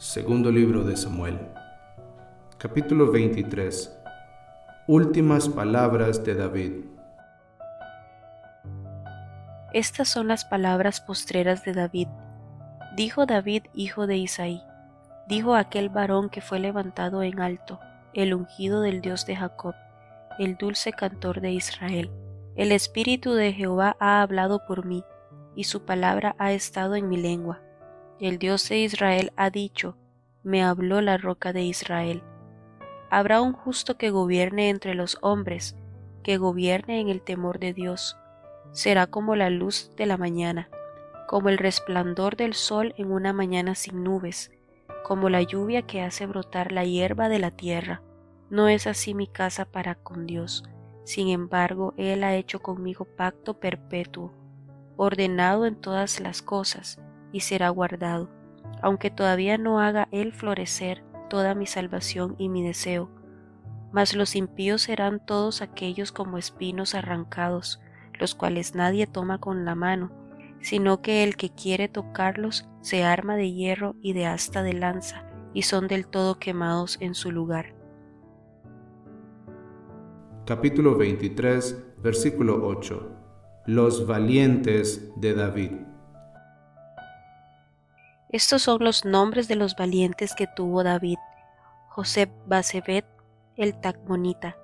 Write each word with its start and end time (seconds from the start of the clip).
Segundo 0.00 0.50
libro 0.50 0.82
de 0.82 0.96
Samuel. 0.96 1.38
Capítulo 2.56 3.12
23. 3.12 3.94
Últimas 4.86 5.46
palabras 5.46 6.24
de 6.24 6.34
David. 6.34 6.72
Estas 9.74 10.08
son 10.08 10.26
las 10.26 10.46
palabras 10.46 11.02
postreras 11.02 11.66
de 11.66 11.74
David. 11.74 12.08
Dijo 12.96 13.26
David, 13.26 13.64
hijo 13.74 14.06
de 14.06 14.16
Isaí, 14.16 14.62
dijo 15.28 15.54
aquel 15.54 15.90
varón 15.90 16.30
que 16.30 16.40
fue 16.40 16.60
levantado 16.60 17.22
en 17.22 17.38
alto, 17.38 17.78
el 18.14 18.32
ungido 18.32 18.80
del 18.80 19.02
Dios 19.02 19.26
de 19.26 19.36
Jacob, 19.36 19.74
el 20.38 20.56
dulce 20.56 20.94
cantor 20.94 21.42
de 21.42 21.52
Israel. 21.52 22.10
El 22.56 22.72
Espíritu 22.72 23.34
de 23.34 23.52
Jehová 23.52 23.98
ha 24.00 24.22
hablado 24.22 24.64
por 24.66 24.86
mí, 24.86 25.04
y 25.54 25.64
su 25.64 25.84
palabra 25.84 26.36
ha 26.38 26.52
estado 26.52 26.94
en 26.94 27.06
mi 27.06 27.18
lengua 27.18 27.60
el 28.28 28.38
Dios 28.38 28.68
de 28.68 28.78
Israel 28.78 29.32
ha 29.36 29.50
dicho, 29.50 29.96
me 30.42 30.62
habló 30.62 31.00
la 31.00 31.16
roca 31.16 31.52
de 31.52 31.62
Israel. 31.62 32.22
Habrá 33.10 33.40
un 33.40 33.52
justo 33.52 33.96
que 33.96 34.10
gobierne 34.10 34.68
entre 34.68 34.94
los 34.94 35.18
hombres, 35.22 35.76
que 36.22 36.36
gobierne 36.36 37.00
en 37.00 37.08
el 37.08 37.22
temor 37.22 37.58
de 37.58 37.72
Dios. 37.72 38.16
Será 38.72 39.06
como 39.06 39.36
la 39.36 39.50
luz 39.50 39.90
de 39.96 40.06
la 40.06 40.16
mañana, 40.16 40.68
como 41.26 41.48
el 41.48 41.58
resplandor 41.58 42.36
del 42.36 42.54
sol 42.54 42.94
en 42.98 43.10
una 43.10 43.32
mañana 43.32 43.74
sin 43.74 44.04
nubes, 44.04 44.50
como 45.02 45.28
la 45.28 45.42
lluvia 45.42 45.82
que 45.82 46.02
hace 46.02 46.26
brotar 46.26 46.72
la 46.72 46.84
hierba 46.84 47.28
de 47.28 47.38
la 47.38 47.50
tierra. 47.50 48.02
No 48.50 48.68
es 48.68 48.86
así 48.86 49.14
mi 49.14 49.26
casa 49.26 49.64
para 49.64 49.94
con 49.94 50.26
Dios. 50.26 50.64
Sin 51.04 51.28
embargo, 51.28 51.94
Él 51.96 52.22
ha 52.22 52.34
hecho 52.34 52.60
conmigo 52.60 53.04
pacto 53.04 53.54
perpetuo, 53.58 54.32
ordenado 54.96 55.66
en 55.66 55.74
todas 55.74 56.20
las 56.20 56.42
cosas, 56.42 57.00
y 57.32 57.40
será 57.40 57.68
guardado, 57.68 58.28
aunque 58.82 59.10
todavía 59.10 59.58
no 59.58 59.80
haga 59.80 60.08
él 60.10 60.32
florecer 60.32 61.04
toda 61.28 61.54
mi 61.54 61.66
salvación 61.66 62.34
y 62.38 62.48
mi 62.48 62.62
deseo. 62.62 63.10
Mas 63.92 64.14
los 64.14 64.36
impíos 64.36 64.82
serán 64.82 65.24
todos 65.24 65.62
aquellos 65.62 66.12
como 66.12 66.38
espinos 66.38 66.94
arrancados, 66.94 67.80
los 68.18 68.34
cuales 68.34 68.74
nadie 68.74 69.06
toma 69.06 69.38
con 69.38 69.64
la 69.64 69.74
mano, 69.74 70.12
sino 70.60 71.00
que 71.00 71.24
el 71.24 71.36
que 71.36 71.50
quiere 71.50 71.88
tocarlos 71.88 72.68
se 72.82 73.04
arma 73.04 73.36
de 73.36 73.52
hierro 73.52 73.96
y 74.02 74.12
de 74.12 74.26
asta 74.26 74.62
de 74.62 74.74
lanza, 74.74 75.24
y 75.54 75.62
son 75.62 75.88
del 75.88 76.06
todo 76.06 76.38
quemados 76.38 76.98
en 77.00 77.14
su 77.14 77.32
lugar. 77.32 77.74
Capítulo 80.46 80.96
23, 80.96 81.94
versículo 82.02 82.66
8. 82.66 83.16
Los 83.66 84.06
valientes 84.06 85.12
de 85.16 85.34
David. 85.34 85.89
Estos 88.32 88.62
son 88.62 88.84
los 88.84 89.04
nombres 89.04 89.48
de 89.48 89.56
los 89.56 89.74
valientes 89.74 90.36
que 90.36 90.46
tuvo 90.46 90.84
David. 90.84 91.18
José 91.88 92.30
Basebet, 92.46 93.04
el 93.56 93.80
Tacmonita, 93.80 94.56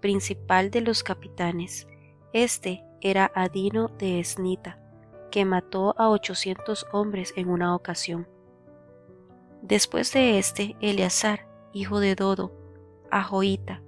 principal 0.00 0.70
de 0.70 0.80
los 0.80 1.02
capitanes. 1.02 1.86
Este 2.32 2.82
era 3.02 3.30
Adino 3.34 3.88
de 3.88 4.18
Esnita, 4.18 4.78
que 5.30 5.44
mató 5.44 5.94
a 5.98 6.08
ochocientos 6.08 6.86
hombres 6.90 7.34
en 7.36 7.50
una 7.50 7.74
ocasión. 7.74 8.26
Después 9.60 10.10
de 10.14 10.38
este, 10.38 10.74
Eleazar, 10.80 11.46
hijo 11.74 12.00
de 12.00 12.14
Dodo, 12.14 12.50
a 13.10 13.22
Joita, 13.22 13.82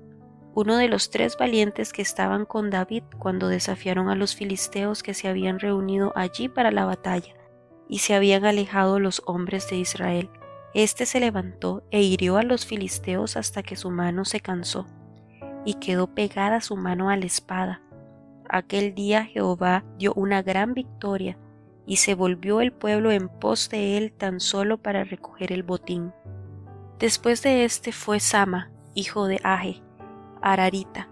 uno 0.55 0.77
de 0.77 0.88
los 0.88 1.09
tres 1.09 1.38
valientes 1.38 1.94
que 1.94 2.03
estaban 2.03 2.44
con 2.44 2.69
David 2.69 3.05
cuando 3.19 3.48
desafiaron 3.48 4.11
a 4.11 4.16
los 4.16 4.36
filisteos 4.36 5.03
que 5.03 5.14
se 5.14 5.28
habían 5.28 5.61
reunido 5.61 6.12
allí 6.14 6.50
para 6.50 6.70
la 6.70 6.84
batalla 6.84 7.34
y 7.88 7.98
se 7.98 8.14
habían 8.14 8.44
alejado 8.44 8.98
los 8.98 9.22
hombres 9.27 9.68
de 9.68 9.77
Israel. 9.77 10.30
Este 10.74 11.06
se 11.06 11.20
levantó 11.20 11.84
e 11.91 12.02
hirió 12.02 12.36
a 12.36 12.42
los 12.42 12.66
filisteos 12.66 13.36
hasta 13.36 13.62
que 13.62 13.76
su 13.76 13.91
mano 13.91 14.25
se 14.25 14.41
cansó, 14.41 14.86
y 15.64 15.75
quedó 15.75 16.09
pegada 16.09 16.60
su 16.60 16.76
mano 16.76 17.10
a 17.10 17.16
la 17.16 17.26
espada. 17.26 17.81
Aquel 18.48 18.94
día 18.94 19.25
Jehová 19.25 19.84
dio 19.98 20.12
una 20.14 20.42
gran 20.42 20.75
victoria, 20.75 21.38
y 21.86 21.97
se 21.97 22.14
volvió 22.14 22.60
el 22.60 22.72
pueblo 22.72 23.10
en 23.12 23.28
pos 23.28 23.69
de 23.69 23.98
él 23.98 24.12
tan 24.12 24.41
solo 24.41 24.78
para 24.78 25.04
recoger 25.04 25.53
el 25.53 25.62
botín. 25.62 26.12
Después 26.98 27.42
de 27.42 27.64
este 27.64 27.92
fue 27.92 28.20
Sama, 28.20 28.70
hijo 28.94 29.26
de 29.26 29.41
Aje, 29.42 29.82
Ararita. 30.41 31.09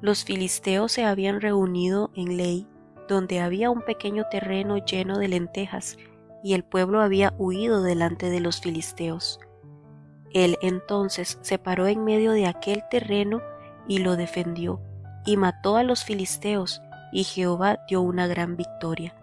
Los 0.00 0.24
filisteos 0.24 0.92
se 0.92 1.04
habían 1.04 1.40
reunido 1.40 2.10
en 2.14 2.36
Ley, 2.36 2.66
donde 3.08 3.40
había 3.40 3.70
un 3.70 3.82
pequeño 3.82 4.24
terreno 4.30 4.78
lleno 4.84 5.18
de 5.18 5.28
lentejas, 5.28 5.96
y 6.42 6.54
el 6.54 6.64
pueblo 6.64 7.00
había 7.00 7.34
huido 7.38 7.82
delante 7.82 8.30
de 8.30 8.40
los 8.40 8.60
filisteos. 8.60 9.40
Él 10.32 10.58
entonces 10.62 11.38
se 11.42 11.58
paró 11.58 11.86
en 11.86 12.04
medio 12.04 12.32
de 12.32 12.46
aquel 12.46 12.82
terreno 12.90 13.40
y 13.86 13.98
lo 13.98 14.16
defendió, 14.16 14.80
y 15.24 15.36
mató 15.36 15.76
a 15.76 15.82
los 15.82 16.04
filisteos, 16.04 16.82
y 17.12 17.24
Jehová 17.24 17.80
dio 17.88 18.00
una 18.00 18.26
gran 18.26 18.56
victoria. 18.56 19.14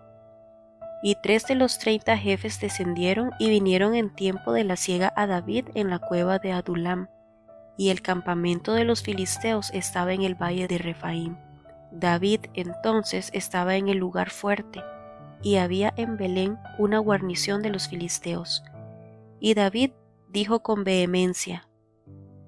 Y 1.02 1.16
tres 1.24 1.46
de 1.48 1.56
los 1.56 1.80
treinta 1.80 2.18
jefes 2.18 2.60
descendieron 2.60 3.32
y 3.40 3.50
vinieron 3.50 3.96
en 3.96 4.14
tiempo 4.14 4.52
de 4.52 4.66
la 4.66 4.76
siega 4.76 5.14
a 5.16 5.28
David 5.28 5.70
en 5.74 5.90
la 5.90 6.00
cueva 6.00 6.40
de 6.40 6.52
Adulam, 6.52 7.10
y 7.78 7.90
el 7.90 8.02
campamento 8.02 8.74
de 8.74 8.84
los 8.84 9.02
filisteos 9.02 9.72
estaba 9.74 10.14
en 10.14 10.24
el 10.24 10.36
valle 10.36 10.68
de 10.68 10.78
Refaim. 10.78 11.38
David 11.92 12.42
entonces 12.54 13.32
estaba 13.34 13.78
en 13.78 13.88
el 13.88 13.98
lugar 13.98 14.30
fuerte, 14.30 14.84
y 15.42 15.58
había 15.58 15.94
en 15.96 16.18
Belén 16.18 16.58
una 16.78 17.00
guarnición 17.00 17.62
de 17.62 17.70
los 17.70 17.88
filisteos. 17.88 18.64
Y 19.40 19.54
David 19.54 19.92
dijo 20.30 20.62
con 20.62 20.84
vehemencia, 20.84 21.68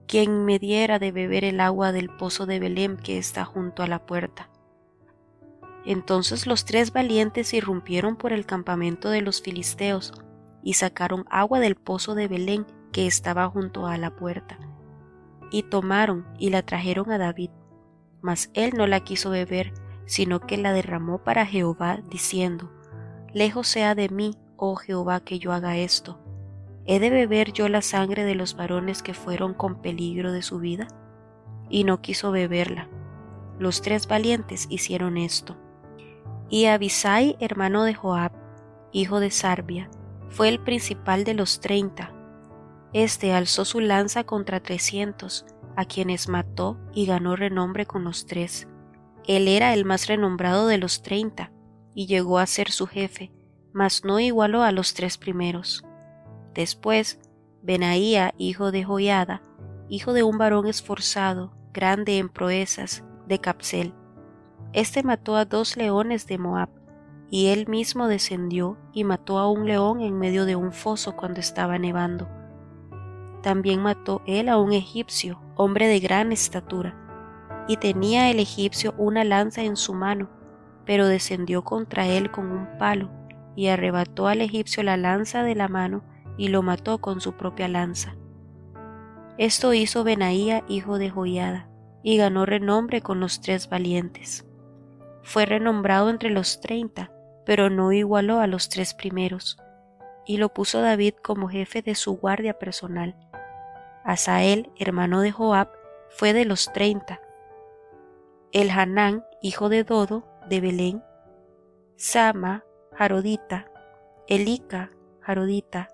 Quien 0.07 0.45
me 0.45 0.59
diera 0.59 0.99
de 0.99 1.11
beber 1.11 1.45
el 1.45 1.61
agua 1.61 1.91
del 1.91 2.09
pozo 2.09 2.45
de 2.45 2.59
Belén 2.59 2.97
que 2.97 3.17
está 3.17 3.45
junto 3.45 3.81
a 3.81 3.87
la 3.87 4.05
puerta. 4.05 4.49
Entonces 5.85 6.45
los 6.45 6.65
tres 6.65 6.93
valientes 6.93 7.53
irrumpieron 7.53 8.15
por 8.15 8.33
el 8.33 8.45
campamento 8.45 9.09
de 9.09 9.21
los 9.21 9.41
filisteos 9.41 10.13
y 10.63 10.73
sacaron 10.73 11.25
agua 11.29 11.59
del 11.59 11.75
pozo 11.75 12.13
de 12.13 12.27
Belén 12.27 12.65
que 12.91 13.07
estaba 13.07 13.47
junto 13.49 13.87
a 13.87 13.97
la 13.97 14.15
puerta. 14.15 14.59
Y 15.49 15.63
tomaron 15.63 16.27
y 16.37 16.49
la 16.49 16.61
trajeron 16.61 17.11
a 17.11 17.17
David, 17.17 17.49
mas 18.21 18.51
él 18.53 18.73
no 18.75 18.85
la 18.85 18.99
quiso 18.99 19.31
beber, 19.31 19.73
sino 20.05 20.41
que 20.41 20.57
la 20.57 20.73
derramó 20.73 21.23
para 21.23 21.45
Jehová, 21.45 22.01
diciendo, 22.09 22.71
Lejos 23.33 23.67
sea 23.67 23.95
de 23.95 24.09
mí, 24.09 24.35
oh 24.57 24.75
Jehová, 24.75 25.21
que 25.21 25.39
yo 25.39 25.53
haga 25.53 25.77
esto. 25.77 26.19
¿He 26.85 26.99
de 26.99 27.09
beber 27.09 27.53
yo 27.53 27.69
la 27.69 27.81
sangre 27.81 28.23
de 28.23 28.35
los 28.35 28.55
varones 28.55 29.01
que 29.01 29.13
fueron 29.13 29.53
con 29.53 29.81
peligro 29.81 30.31
de 30.31 30.41
su 30.41 30.59
vida? 30.59 30.87
Y 31.69 31.83
no 31.83 32.01
quiso 32.01 32.31
beberla. 32.31 32.89
Los 33.59 33.81
tres 33.81 34.07
valientes 34.07 34.67
hicieron 34.69 35.17
esto. 35.17 35.55
Y 36.49 36.65
Abisai, 36.65 37.37
hermano 37.39 37.83
de 37.83 37.93
Joab, 37.93 38.31
hijo 38.91 39.19
de 39.19 39.31
Sarbia, 39.31 39.89
fue 40.29 40.49
el 40.49 40.59
principal 40.59 41.23
de 41.23 41.33
los 41.33 41.61
treinta. 41.61 42.11
Este 42.91 43.33
alzó 43.33 43.63
su 43.63 43.79
lanza 43.79 44.25
contra 44.25 44.59
trescientos, 44.59 45.45
a 45.77 45.85
quienes 45.85 46.27
mató 46.27 46.77
y 46.93 47.05
ganó 47.05 47.37
renombre 47.37 47.85
con 47.85 48.03
los 48.03 48.25
tres. 48.25 48.67
Él 49.25 49.47
era 49.47 49.73
el 49.73 49.85
más 49.85 50.07
renombrado 50.07 50.67
de 50.67 50.77
los 50.77 51.01
treinta, 51.01 51.51
y 51.93 52.07
llegó 52.07 52.39
a 52.39 52.45
ser 52.45 52.71
su 52.71 52.87
jefe, 52.87 53.31
mas 53.73 54.03
no 54.03 54.19
igualó 54.19 54.63
a 54.63 54.71
los 54.71 54.93
tres 54.93 55.17
primeros. 55.17 55.83
Después, 56.53 57.19
Benaía, 57.61 58.33
hijo 58.37 58.71
de 58.71 58.83
Joiada, 58.83 59.41
hijo 59.89 60.13
de 60.13 60.23
un 60.23 60.37
varón 60.37 60.67
esforzado, 60.67 61.53
grande 61.73 62.17
en 62.17 62.29
proezas, 62.29 63.03
de 63.27 63.39
Capsel. 63.39 63.93
Este 64.73 65.03
mató 65.03 65.35
a 65.35 65.45
dos 65.45 65.77
leones 65.77 66.27
de 66.27 66.37
Moab, 66.37 66.69
y 67.29 67.47
él 67.47 67.67
mismo 67.67 68.07
descendió 68.07 68.77
y 68.93 69.03
mató 69.03 69.37
a 69.37 69.49
un 69.49 69.65
león 69.65 70.01
en 70.01 70.17
medio 70.17 70.45
de 70.45 70.55
un 70.55 70.73
foso 70.73 71.15
cuando 71.15 71.39
estaba 71.39 71.77
nevando. 71.77 72.27
También 73.41 73.81
mató 73.81 74.21
él 74.27 74.49
a 74.49 74.57
un 74.57 74.73
egipcio, 74.73 75.41
hombre 75.55 75.87
de 75.87 75.99
gran 75.99 76.31
estatura, 76.31 76.97
y 77.67 77.77
tenía 77.77 78.29
el 78.29 78.39
egipcio 78.39 78.93
una 78.97 79.23
lanza 79.23 79.61
en 79.63 79.77
su 79.77 79.93
mano, 79.93 80.29
pero 80.85 81.07
descendió 81.07 81.63
contra 81.63 82.07
él 82.07 82.31
con 82.31 82.51
un 82.51 82.67
palo, 82.77 83.09
y 83.55 83.67
arrebató 83.67 84.27
al 84.27 84.41
egipcio 84.41 84.83
la 84.83 84.97
lanza 84.97 85.43
de 85.43 85.55
la 85.55 85.67
mano, 85.67 86.03
y 86.37 86.47
lo 86.47 86.61
mató 86.61 86.99
con 86.99 87.21
su 87.21 87.33
propia 87.33 87.67
lanza. 87.67 88.15
Esto 89.37 89.73
hizo 89.73 90.03
Benaía, 90.03 90.63
hijo 90.67 90.97
de 90.97 91.09
Joiada, 91.09 91.67
y 92.03 92.17
ganó 92.17 92.45
renombre 92.45 93.01
con 93.01 93.19
los 93.19 93.41
tres 93.41 93.69
valientes. 93.69 94.45
Fue 95.23 95.45
renombrado 95.45 96.09
entre 96.09 96.29
los 96.29 96.61
treinta, 96.61 97.11
pero 97.45 97.69
no 97.69 97.91
igualó 97.91 98.39
a 98.39 98.47
los 98.47 98.69
tres 98.69 98.93
primeros, 98.93 99.57
y 100.25 100.37
lo 100.37 100.49
puso 100.49 100.81
David 100.81 101.15
como 101.21 101.47
jefe 101.47 101.81
de 101.81 101.95
su 101.95 102.17
guardia 102.17 102.57
personal. 102.57 103.15
Asael, 104.03 104.71
hermano 104.79 105.21
de 105.21 105.31
Joab, 105.31 105.69
fue 106.09 106.33
de 106.33 106.45
los 106.45 106.71
treinta. 106.73 107.19
El 108.51 108.69
Hanán, 108.69 109.23
hijo 109.41 109.69
de 109.69 109.83
Dodo, 109.83 110.27
de 110.49 110.61
Belén, 110.61 111.03
Sama, 111.95 112.63
Jarodita, 112.93 113.71
Elica, 114.27 114.91
Jarodita, 115.21 115.89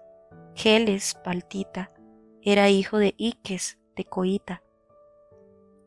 Geles 0.55 1.15
Paltita 1.23 1.91
era 2.41 2.69
hijo 2.69 2.97
de 2.97 3.13
Iques 3.17 3.77
de 3.95 4.05
Coita, 4.05 4.63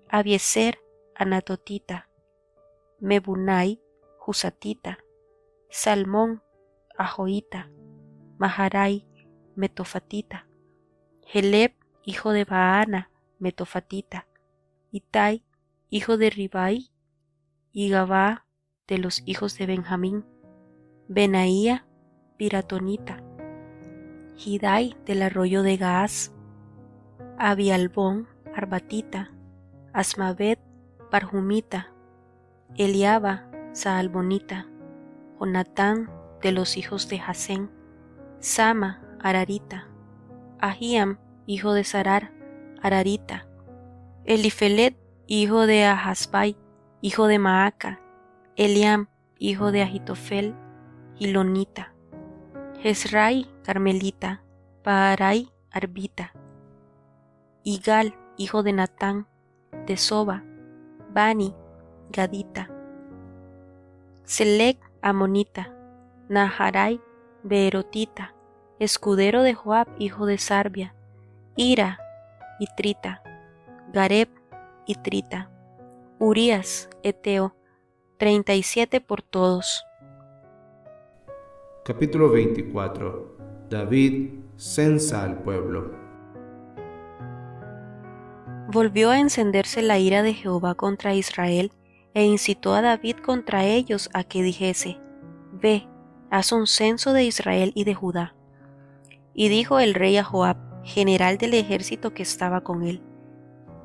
Abieser 0.08 0.78
Anatotita, 1.14 2.08
Mebunai 3.00 3.80
Jusatita, 4.18 4.98
Salmón 5.70 6.42
Ajoita, 6.98 7.70
Maharai 8.38 9.06
Metofatita, 9.56 10.46
Heleb 11.26 11.72
hijo 12.04 12.32
de 12.32 12.44
Baana 12.44 13.10
Metofatita, 13.38 14.26
Itai 14.92 15.44
hijo 15.88 16.16
de 16.16 16.30
Ribai, 16.30 16.90
y 17.72 17.88
Gabá 17.88 18.46
de 18.90 18.98
los 18.98 19.22
hijos 19.25 19.56
de 19.56 19.66
Benjamín, 19.66 20.25
Benaía 21.06 21.87
Piratonita, 22.37 23.22
Hidai 24.37 24.96
del 25.06 25.22
arroyo 25.22 25.62
de 25.62 25.76
Gaaz, 25.76 26.32
Abialbón 27.38 28.26
Arbatita, 28.52 29.31
Asmavet 29.92 30.58
Barjumita, 31.10 31.94
Eliaba 32.76 33.48
Saalbonita, 33.72 34.66
Jonatán 35.38 36.10
de 36.42 36.50
los 36.50 36.76
hijos 36.76 37.08
de 37.08 37.20
Jasén, 37.20 37.70
Sama 38.40 39.02
Ararita, 39.20 39.88
Ahiam 40.58 41.19
hijo 41.46 41.75
de 41.75 41.84
Sarar, 41.84 42.32
Ararita, 42.82 43.46
Elifelet 44.25 44.96
hijo 45.28 45.66
de 45.66 45.84
Ahasbai, 45.84 46.56
hijo 47.02 47.28
de 47.28 47.38
Maaca, 47.38 48.00
Eliam 48.56 49.08
hijo 49.38 49.73
de 49.73 49.82
Ahitofel, 49.82 50.55
Hilonita, 51.19 51.94
Jezrai 52.82 53.47
Carmelita, 53.62 54.43
Paarai 54.82 55.50
Arbita, 55.70 56.32
Igal 57.62 58.14
hijo 58.37 58.62
de 58.62 58.73
Natán, 58.73 59.26
de 59.87 59.97
Soba, 59.97 60.44
Bani, 61.12 61.55
Gadita, 62.11 62.70
Selec 64.25 64.79
Amonita, 65.02 65.75
Naharai, 66.29 67.00
Beerotita, 67.43 68.35
escudero 68.79 69.43
de 69.43 69.55
Joab, 69.55 69.88
hijo 69.99 70.26
de 70.26 70.38
Sarbia, 70.38 70.94
Ira 71.56 71.99
y 72.58 72.67
Trita, 72.76 73.23
Gareb 73.93 74.29
y 74.87 74.94
Trita, 74.94 75.50
Urías, 76.19 76.88
Eteo, 77.02 77.55
treinta 78.20 78.55
y 78.55 78.62
siete 78.62 79.00
por 79.00 79.22
todos. 79.22 79.87
Capítulo 81.87 82.28
24 82.28 83.38
David 83.70 84.32
censa 84.58 85.25
al 85.25 85.38
pueblo. 85.38 85.93
Volvió 88.70 89.08
a 89.08 89.19
encenderse 89.19 89.81
la 89.81 89.99
ira 89.99 90.22
de 90.22 90.34
Jehová 90.34 90.75
contra 90.75 91.14
Israel, 91.14 91.72
e 92.12 92.25
incitó 92.25 92.75
a 92.75 92.82
David 92.82 93.17
contra 93.25 93.64
ellos 93.64 94.11
a 94.12 94.23
que 94.23 94.43
dijese, 94.43 95.00
Ve, 95.52 95.88
haz 96.31 96.52
un 96.52 96.66
censo 96.66 97.14
de 97.14 97.25
Israel 97.25 97.73
y 97.75 97.84
de 97.84 97.94
Judá. 97.94 98.34
Y 99.32 99.49
dijo 99.49 99.78
el 99.78 99.94
rey 99.94 100.19
a 100.19 100.25
Joab, 100.25 100.58
general 100.84 101.38
del 101.38 101.55
ejército 101.55 102.12
que 102.12 102.23
estaba 102.23 102.61
con 102.61 102.82
él, 102.82 103.02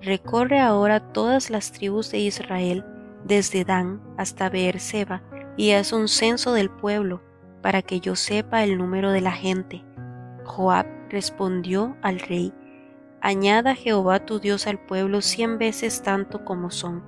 Recorre 0.01 0.59
ahora 0.59 1.13
todas 1.13 1.49
las 1.49 1.71
tribus 1.71 2.11
de 2.11 2.19
Israel, 2.19 2.83
desde 3.25 3.65
Dan 3.65 4.01
hasta 4.17 4.49
Beerseba, 4.49 5.21
y 5.57 5.71
haz 5.71 5.91
un 5.91 6.07
censo 6.07 6.53
del 6.53 6.69
pueblo, 6.69 7.21
para 7.61 7.81
que 7.81 7.99
yo 7.99 8.15
sepa 8.15 8.63
el 8.63 8.77
número 8.77 9.11
de 9.11 9.21
la 9.21 9.31
gente. 9.31 9.83
Joab 10.45 10.85
respondió 11.09 11.97
al 12.01 12.19
rey, 12.19 12.53
Añada 13.21 13.73
Jehová 13.73 14.23
tu 14.23 14.39
Dios 14.39 14.67
al 14.67 14.77
pueblo 14.77 15.21
cien 15.21 15.57
veces 15.57 16.03
tanto 16.03 16.45
como 16.45 16.69
son, 16.69 17.03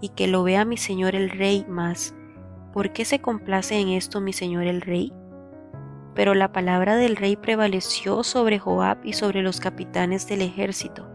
y 0.00 0.10
que 0.10 0.28
lo 0.28 0.44
vea 0.44 0.64
mi 0.64 0.76
señor 0.76 1.16
el 1.16 1.30
rey 1.30 1.66
más. 1.68 2.14
¿Por 2.72 2.92
qué 2.92 3.04
se 3.04 3.20
complace 3.20 3.76
en 3.76 3.88
esto 3.88 4.20
mi 4.20 4.32
señor 4.32 4.64
el 4.64 4.80
rey? 4.80 5.12
Pero 6.14 6.34
la 6.34 6.52
palabra 6.52 6.94
del 6.94 7.16
rey 7.16 7.34
prevaleció 7.34 8.22
sobre 8.22 8.60
Joab 8.60 8.98
y 9.04 9.14
sobre 9.14 9.42
los 9.42 9.58
capitanes 9.58 10.28
del 10.28 10.42
ejército. 10.42 11.08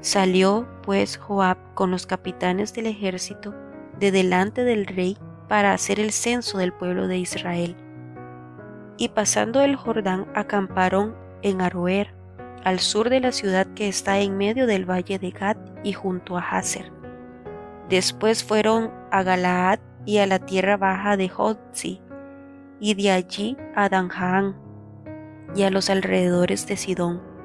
Salió 0.00 0.68
pues 0.82 1.16
Joab 1.16 1.58
con 1.74 1.90
los 1.90 2.06
capitanes 2.06 2.74
del 2.74 2.86
ejército 2.86 3.54
de 3.98 4.10
delante 4.10 4.64
del 4.64 4.86
rey 4.86 5.16
para 5.48 5.72
hacer 5.72 6.00
el 6.00 6.12
censo 6.12 6.58
del 6.58 6.72
pueblo 6.72 7.08
de 7.08 7.18
Israel. 7.18 7.76
Y 8.98 9.08
pasando 9.10 9.60
el 9.60 9.76
Jordán 9.76 10.26
acamparon 10.34 11.14
en 11.42 11.60
Aroer, 11.60 12.14
al 12.64 12.80
sur 12.80 13.10
de 13.10 13.20
la 13.20 13.32
ciudad 13.32 13.66
que 13.74 13.88
está 13.88 14.18
en 14.18 14.36
medio 14.36 14.66
del 14.66 14.88
valle 14.88 15.18
de 15.18 15.30
Gad 15.30 15.56
y 15.84 15.92
junto 15.92 16.36
a 16.36 16.40
Hazer. 16.40 16.90
Después 17.88 18.42
fueron 18.42 18.90
a 19.12 19.22
Galaad 19.22 19.78
y 20.04 20.18
a 20.18 20.26
la 20.26 20.40
tierra 20.40 20.76
baja 20.76 21.16
de 21.16 21.28
Jotzi, 21.28 22.00
y 22.80 22.94
de 22.94 23.10
allí 23.10 23.56
a 23.74 23.88
Danjaan 23.88 24.56
y 25.54 25.62
a 25.62 25.70
los 25.70 25.88
alrededores 25.90 26.66
de 26.66 26.76
Sidón. 26.76 27.35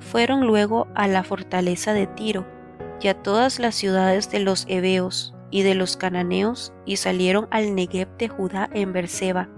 Fueron 0.00 0.46
luego 0.46 0.86
a 0.94 1.08
la 1.08 1.24
fortaleza 1.24 1.92
de 1.92 2.06
Tiro 2.06 2.46
y 3.00 3.08
a 3.08 3.22
todas 3.22 3.58
las 3.58 3.74
ciudades 3.74 4.30
de 4.30 4.40
los 4.40 4.64
heveos 4.68 5.34
y 5.50 5.62
de 5.62 5.74
los 5.74 5.96
cananeos 5.96 6.72
y 6.84 6.96
salieron 6.96 7.48
al 7.50 7.74
Negev 7.74 8.08
de 8.16 8.28
Judá 8.28 8.68
en 8.72 8.92
Berseba. 8.92 9.48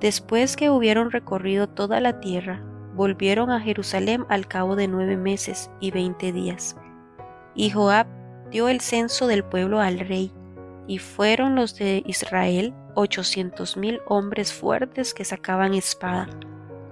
Después 0.00 0.56
que 0.56 0.70
hubieron 0.70 1.10
recorrido 1.10 1.68
toda 1.68 2.00
la 2.00 2.20
tierra, 2.20 2.62
volvieron 2.94 3.50
a 3.50 3.60
Jerusalén 3.60 4.24
al 4.28 4.46
cabo 4.46 4.76
de 4.76 4.88
nueve 4.88 5.16
meses 5.16 5.70
y 5.80 5.90
veinte 5.90 6.32
días. 6.32 6.76
Y 7.54 7.70
Joab 7.70 8.06
dio 8.50 8.68
el 8.68 8.80
censo 8.80 9.26
del 9.26 9.44
pueblo 9.44 9.80
al 9.80 10.00
rey, 10.00 10.32
y 10.86 10.98
fueron 10.98 11.54
los 11.54 11.76
de 11.76 12.02
Israel 12.06 12.74
ochocientos 12.94 13.76
mil 13.76 14.00
hombres 14.06 14.52
fuertes 14.52 15.14
que 15.14 15.24
sacaban 15.24 15.74
espada, 15.74 16.28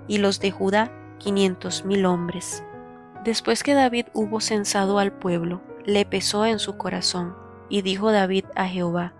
y 0.07 0.19
los 0.19 0.39
de 0.41 0.51
Judá 0.51 0.93
quinientos 1.19 1.85
mil 1.85 2.07
hombres. 2.07 2.65
Después 3.25 3.63
que 3.63 3.75
David 3.75 4.07
hubo 4.13 4.41
censado 4.41 4.99
al 4.99 5.13
pueblo, 5.13 5.61
le 5.85 6.05
pesó 6.05 6.47
en 6.47 6.59
su 6.59 6.77
corazón, 6.77 7.35
y 7.69 7.83
dijo 7.83 8.13
David 8.13 8.45
a 8.55 8.67
Jehová, 8.67 9.15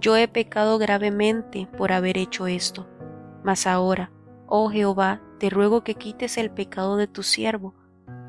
Yo 0.00 0.16
he 0.16 0.28
pecado 0.28 0.78
gravemente 0.78 1.68
por 1.76 1.92
haber 1.92 2.16
hecho 2.16 2.46
esto, 2.46 2.86
mas 3.42 3.66
ahora, 3.66 4.10
oh 4.46 4.70
Jehová, 4.70 5.20
te 5.38 5.50
ruego 5.50 5.82
que 5.82 5.94
quites 5.94 6.38
el 6.38 6.50
pecado 6.50 6.96
de 6.96 7.06
tu 7.06 7.22
siervo, 7.22 7.74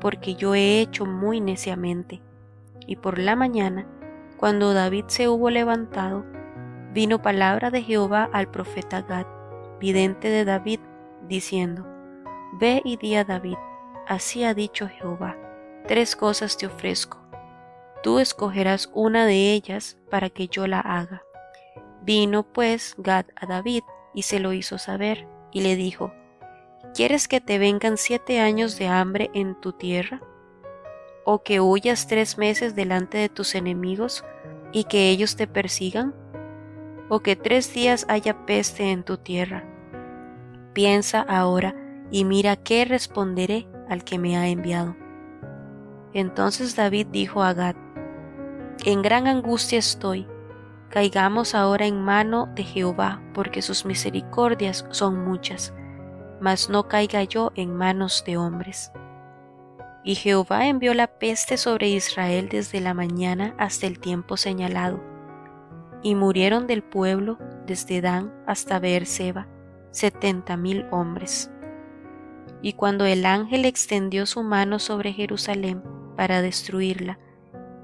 porque 0.00 0.34
yo 0.34 0.54
he 0.54 0.80
hecho 0.80 1.06
muy 1.06 1.40
neciamente. 1.40 2.22
Y 2.86 2.96
por 2.96 3.18
la 3.18 3.36
mañana, 3.36 3.86
cuando 4.36 4.74
David 4.74 5.04
se 5.06 5.28
hubo 5.28 5.50
levantado, 5.50 6.24
vino 6.92 7.22
palabra 7.22 7.70
de 7.70 7.82
Jehová 7.82 8.28
al 8.32 8.50
profeta 8.50 9.02
Gad, 9.02 9.26
vidente 9.80 10.28
de 10.28 10.44
David, 10.44 10.80
diciendo, 11.28 11.86
Ve 12.52 12.82
y 12.84 12.98
di 12.98 13.14
a 13.14 13.24
David, 13.24 13.56
así 14.06 14.44
ha 14.44 14.52
dicho 14.52 14.86
Jehová, 14.86 15.38
tres 15.88 16.14
cosas 16.14 16.58
te 16.58 16.66
ofrezco. 16.66 17.18
Tú 18.02 18.18
escogerás 18.18 18.90
una 18.92 19.24
de 19.24 19.52
ellas 19.52 19.96
para 20.10 20.28
que 20.28 20.48
yo 20.48 20.66
la 20.66 20.80
haga. 20.80 21.22
Vino 22.02 22.42
pues 22.42 22.94
Gad 22.98 23.24
a 23.36 23.46
David 23.46 23.84
y 24.12 24.22
se 24.22 24.38
lo 24.38 24.52
hizo 24.52 24.76
saber, 24.76 25.26
y 25.50 25.62
le 25.62 25.76
dijo, 25.76 26.12
¿Quieres 26.94 27.26
que 27.26 27.40
te 27.40 27.58
vengan 27.58 27.96
siete 27.96 28.40
años 28.40 28.78
de 28.78 28.88
hambre 28.88 29.30
en 29.32 29.58
tu 29.58 29.72
tierra? 29.72 30.20
¿O 31.24 31.42
que 31.42 31.58
huyas 31.60 32.06
tres 32.06 32.36
meses 32.36 32.74
delante 32.74 33.16
de 33.16 33.30
tus 33.30 33.54
enemigos 33.54 34.26
y 34.72 34.84
que 34.84 35.08
ellos 35.08 35.36
te 35.36 35.46
persigan? 35.46 36.14
¿O 37.08 37.20
que 37.20 37.34
tres 37.34 37.72
días 37.72 38.04
haya 38.10 38.44
peste 38.44 38.90
en 38.90 39.04
tu 39.04 39.16
tierra? 39.16 39.64
Piensa 40.74 41.22
ahora 41.22 41.74
y 42.12 42.24
mira 42.24 42.54
qué 42.54 42.84
responderé 42.84 43.66
al 43.88 44.04
que 44.04 44.20
me 44.20 44.36
ha 44.36 44.46
enviado. 44.46 44.94
Entonces 46.12 46.76
David 46.76 47.08
dijo 47.10 47.42
a 47.42 47.54
Gad, 47.54 47.74
En 48.84 49.02
gran 49.02 49.26
angustia 49.26 49.80
estoy, 49.80 50.28
caigamos 50.90 51.56
ahora 51.56 51.86
en 51.86 52.00
mano 52.00 52.48
de 52.54 52.62
Jehová, 52.62 53.20
porque 53.34 53.62
sus 53.62 53.84
misericordias 53.84 54.86
son 54.90 55.24
muchas 55.24 55.74
mas 56.42 56.68
no 56.68 56.88
caiga 56.88 57.22
yo 57.22 57.52
en 57.54 57.74
manos 57.74 58.24
de 58.26 58.36
hombres. 58.36 58.90
Y 60.02 60.16
Jehová 60.16 60.66
envió 60.66 60.92
la 60.92 61.06
peste 61.06 61.56
sobre 61.56 61.88
Israel 61.88 62.48
desde 62.50 62.80
la 62.80 62.94
mañana 62.94 63.54
hasta 63.58 63.86
el 63.86 64.00
tiempo 64.00 64.36
señalado, 64.36 65.00
y 66.02 66.16
murieron 66.16 66.66
del 66.66 66.82
pueblo 66.82 67.38
desde 67.64 68.00
Dan 68.00 68.34
hasta 68.44 68.80
Beerseba 68.80 69.46
setenta 69.92 70.56
mil 70.56 70.84
hombres. 70.90 71.48
Y 72.62 72.74
cuando 72.74 73.04
el 73.04 73.26
ángel 73.26 73.64
extendió 73.64 74.24
su 74.24 74.42
mano 74.42 74.78
sobre 74.78 75.12
Jerusalén 75.12 75.82
para 76.16 76.40
destruirla, 76.40 77.18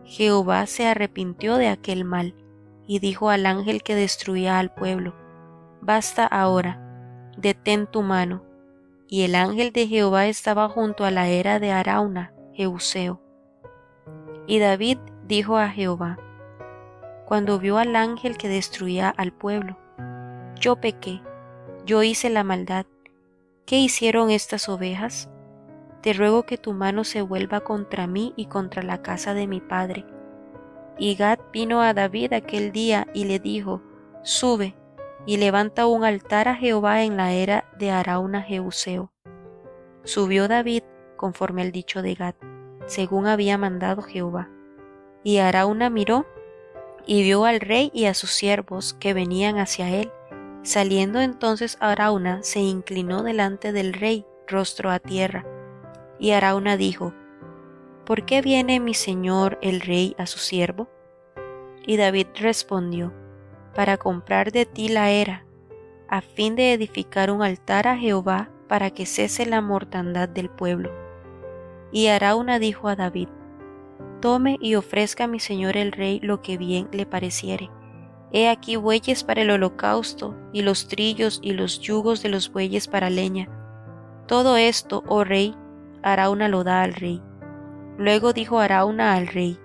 Jehová 0.04 0.66
se 0.66 0.86
arrepintió 0.86 1.56
de 1.56 1.68
aquel 1.68 2.04
mal, 2.04 2.34
y 2.86 3.00
dijo 3.00 3.28
al 3.28 3.44
ángel 3.44 3.82
que 3.82 3.94
destruía 3.94 4.58
al 4.58 4.72
pueblo, 4.72 5.14
Basta 5.82 6.26
ahora, 6.26 6.80
detén 7.36 7.86
tu 7.86 8.02
mano, 8.02 8.44
y 9.06 9.22
el 9.22 9.34
ángel 9.34 9.72
de 9.72 9.86
Jehová 9.86 10.26
estaba 10.26 10.68
junto 10.68 11.04
a 11.04 11.10
la 11.10 11.28
era 11.28 11.58
de 11.58 11.72
Arauna, 11.72 12.32
Jeuseo. 12.54 13.20
Y 14.46 14.58
David 14.58 14.98
dijo 15.26 15.58
a 15.58 15.68
Jehová, 15.68 16.18
cuando 17.26 17.58
vio 17.58 17.76
al 17.76 17.94
ángel 17.94 18.38
que 18.38 18.48
destruía 18.48 19.10
al 19.10 19.32
pueblo, 19.32 19.76
yo 20.58 20.76
pequé, 20.76 21.20
yo 21.84 22.02
hice 22.02 22.30
la 22.30 22.42
maldad. 22.44 22.86
¿Qué 23.68 23.76
hicieron 23.76 24.30
estas 24.30 24.70
ovejas? 24.70 25.28
Te 26.00 26.14
ruego 26.14 26.44
que 26.44 26.56
tu 26.56 26.72
mano 26.72 27.04
se 27.04 27.20
vuelva 27.20 27.60
contra 27.60 28.06
mí 28.06 28.32
y 28.34 28.46
contra 28.46 28.82
la 28.82 29.02
casa 29.02 29.34
de 29.34 29.46
mi 29.46 29.60
padre. 29.60 30.06
Y 30.98 31.16
Gad 31.16 31.38
vino 31.52 31.82
a 31.82 31.92
David 31.92 32.32
aquel 32.32 32.72
día 32.72 33.06
y 33.12 33.26
le 33.26 33.38
dijo, 33.38 33.82
Sube, 34.22 34.74
y 35.26 35.36
levanta 35.36 35.86
un 35.86 36.02
altar 36.02 36.48
a 36.48 36.54
Jehová 36.54 37.02
en 37.02 37.18
la 37.18 37.34
era 37.34 37.70
de 37.78 37.90
Arauna 37.90 38.40
Jeuseo. 38.40 39.12
Subió 40.02 40.48
David 40.48 40.84
conforme 41.18 41.60
al 41.60 41.70
dicho 41.70 42.00
de 42.00 42.14
Gad, 42.14 42.36
según 42.86 43.26
había 43.26 43.58
mandado 43.58 44.00
Jehová. 44.00 44.48
Y 45.22 45.40
Arauna 45.40 45.90
miró 45.90 46.24
y 47.04 47.22
vio 47.22 47.44
al 47.44 47.60
rey 47.60 47.90
y 47.92 48.06
a 48.06 48.14
sus 48.14 48.30
siervos 48.30 48.94
que 48.94 49.12
venían 49.12 49.58
hacia 49.58 49.90
él. 49.90 50.10
Saliendo 50.68 51.22
entonces 51.22 51.78
Arauna 51.80 52.42
se 52.42 52.60
inclinó 52.60 53.22
delante 53.22 53.72
del 53.72 53.94
rey, 53.94 54.26
rostro 54.46 54.90
a 54.90 54.98
tierra. 54.98 55.46
Y 56.18 56.32
Arauna 56.32 56.76
dijo, 56.76 57.14
¿Por 58.04 58.26
qué 58.26 58.42
viene 58.42 58.78
mi 58.78 58.92
señor 58.92 59.58
el 59.62 59.80
rey 59.80 60.14
a 60.18 60.26
su 60.26 60.38
siervo? 60.38 60.86
Y 61.86 61.96
David 61.96 62.26
respondió, 62.34 63.14
para 63.74 63.96
comprar 63.96 64.52
de 64.52 64.66
ti 64.66 64.90
la 64.90 65.10
era, 65.10 65.46
a 66.06 66.20
fin 66.20 66.54
de 66.54 66.74
edificar 66.74 67.30
un 67.30 67.42
altar 67.42 67.88
a 67.88 67.96
Jehová 67.96 68.50
para 68.68 68.90
que 68.90 69.06
cese 69.06 69.46
la 69.46 69.62
mortandad 69.62 70.28
del 70.28 70.50
pueblo. 70.50 70.92
Y 71.92 72.08
Arauna 72.08 72.58
dijo 72.58 72.88
a 72.88 72.94
David, 72.94 73.28
Tome 74.20 74.58
y 74.60 74.74
ofrezca 74.74 75.24
a 75.24 75.28
mi 75.28 75.40
señor 75.40 75.78
el 75.78 75.92
rey 75.92 76.20
lo 76.20 76.42
que 76.42 76.58
bien 76.58 76.90
le 76.92 77.06
pareciere. 77.06 77.70
He 78.32 78.48
aquí 78.48 78.76
bueyes 78.76 79.24
para 79.24 79.42
el 79.42 79.50
holocausto, 79.50 80.36
y 80.52 80.62
los 80.62 80.88
trillos 80.88 81.40
y 81.42 81.52
los 81.52 81.80
yugos 81.80 82.22
de 82.22 82.28
los 82.28 82.52
bueyes 82.52 82.88
para 82.88 83.10
leña. 83.10 83.48
Todo 84.26 84.56
esto, 84.56 85.02
oh 85.06 85.24
rey, 85.24 85.54
Arauna 86.02 86.48
lo 86.48 86.64
da 86.64 86.82
al 86.82 86.94
rey. 86.94 87.22
Luego 87.96 88.32
dijo 88.32 88.58
Arauna 88.58 89.14
al 89.14 89.26
rey, 89.26 89.58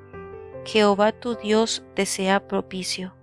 Jehová 0.66 1.12
tu 1.12 1.36
Dios 1.36 1.84
desea 1.96 2.48
propicio 2.48 3.14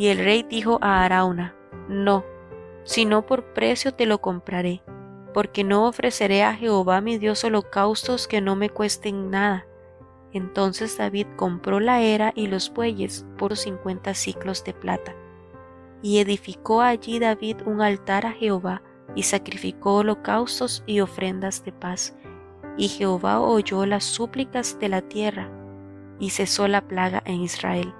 y 0.00 0.08
el 0.08 0.16
rey 0.16 0.42
dijo 0.42 0.78
a 0.80 1.04
Arauna, 1.04 1.54
No, 1.86 2.24
sino 2.84 3.26
por 3.26 3.52
precio 3.52 3.92
te 3.92 4.06
lo 4.06 4.22
compraré, 4.22 4.82
porque 5.34 5.62
no 5.62 5.86
ofreceré 5.86 6.42
a 6.42 6.54
Jehová 6.54 7.02
mi 7.02 7.18
Dios 7.18 7.44
holocaustos 7.44 8.26
que 8.26 8.40
no 8.40 8.56
me 8.56 8.70
cuesten 8.70 9.30
nada. 9.30 9.66
Entonces 10.32 10.96
David 10.96 11.26
compró 11.36 11.80
la 11.80 12.00
era 12.00 12.32
y 12.34 12.46
los 12.46 12.72
bueyes 12.72 13.26
por 13.36 13.56
cincuenta 13.56 14.14
ciclos 14.14 14.64
de 14.64 14.72
plata. 14.72 15.14
Y 16.02 16.18
edificó 16.18 16.82
allí 16.82 17.18
David 17.18 17.58
un 17.66 17.82
altar 17.82 18.26
a 18.26 18.32
Jehová, 18.32 18.82
y 19.16 19.24
sacrificó 19.24 19.96
holocaustos 19.96 20.84
y 20.86 21.00
ofrendas 21.00 21.64
de 21.64 21.72
paz. 21.72 22.14
Y 22.76 22.88
Jehová 22.88 23.40
oyó 23.40 23.84
las 23.84 24.04
súplicas 24.04 24.78
de 24.78 24.88
la 24.88 25.02
tierra, 25.02 25.50
y 26.20 26.30
cesó 26.30 26.68
la 26.68 26.80
plaga 26.80 27.22
en 27.26 27.40
Israel 27.40 27.92